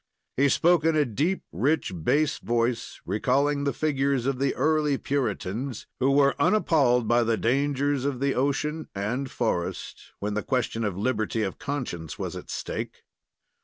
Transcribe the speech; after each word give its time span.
He 0.35 0.49
spoke 0.49 0.83
in 0.83 0.95
a 0.95 1.05
deep, 1.05 1.43
rich, 1.51 1.91
bass 2.03 2.39
voice, 2.39 2.99
recalling 3.05 3.65
the 3.65 3.71
figures 3.71 4.25
of 4.25 4.39
the 4.39 4.55
early 4.55 4.97
Puritans, 4.97 5.85
who 5.99 6.09
were 6.09 6.33
unappalled 6.41 7.07
by 7.07 7.21
the 7.21 7.37
dangers 7.37 8.03
of 8.03 8.19
the 8.19 8.33
ocean 8.33 8.87
and 8.95 9.29
forest, 9.29 10.13
when 10.17 10.33
the 10.33 10.41
question 10.41 10.83
of 10.83 10.97
liberty 10.97 11.43
of 11.43 11.59
conscience 11.59 12.17
was 12.17 12.35
at 12.35 12.49
stake. 12.49 13.03